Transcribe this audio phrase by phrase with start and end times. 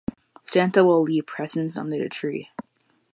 [0.45, 2.49] Santa will leave presents under the tree.